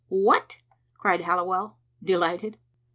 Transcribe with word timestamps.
"What!" 0.09 0.57
cried 0.97 1.21
Halliwell, 1.21 1.77
delighted. 2.03 2.57